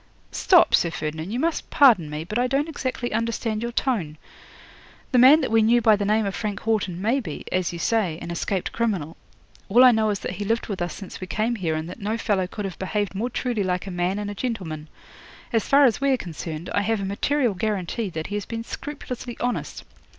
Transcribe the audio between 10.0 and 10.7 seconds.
is that he lived